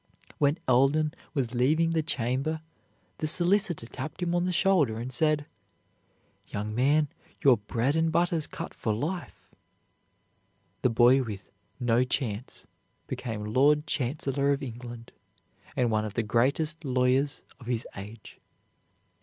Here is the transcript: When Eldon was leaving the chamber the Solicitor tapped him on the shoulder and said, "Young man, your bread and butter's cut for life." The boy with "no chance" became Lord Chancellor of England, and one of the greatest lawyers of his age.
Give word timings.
When 0.39 0.57
Eldon 0.67 1.13
was 1.35 1.53
leaving 1.53 1.91
the 1.91 2.01
chamber 2.01 2.61
the 3.19 3.27
Solicitor 3.27 3.85
tapped 3.85 4.23
him 4.23 4.33
on 4.33 4.45
the 4.45 4.51
shoulder 4.51 4.97
and 4.99 5.13
said, 5.13 5.45
"Young 6.47 6.73
man, 6.73 7.09
your 7.43 7.57
bread 7.57 7.95
and 7.95 8.11
butter's 8.11 8.47
cut 8.47 8.73
for 8.73 8.95
life." 8.95 9.51
The 10.81 10.89
boy 10.89 11.21
with 11.21 11.51
"no 11.79 12.03
chance" 12.03 12.65
became 13.05 13.45
Lord 13.53 13.85
Chancellor 13.85 14.51
of 14.51 14.63
England, 14.63 15.11
and 15.75 15.91
one 15.91 16.03
of 16.03 16.15
the 16.15 16.23
greatest 16.23 16.83
lawyers 16.83 17.43
of 17.59 17.67
his 17.67 17.85
age. 17.95 18.39